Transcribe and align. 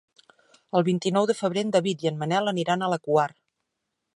El 0.79 0.85
vint-i-nou 0.87 1.27
de 1.31 1.35
febrer 1.41 1.65
en 1.67 1.73
David 1.77 2.07
i 2.07 2.09
en 2.13 2.17
Manel 2.23 2.53
aniran 2.53 2.87
a 2.87 2.91
la 2.95 3.01
Quar. 3.05 3.31